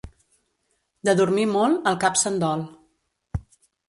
De 1.09 1.13
dormir 1.19 1.43
molt, 1.51 1.77
el 1.91 1.99
cap 2.05 2.17
se'n 2.21 2.39
dol. 2.45 2.65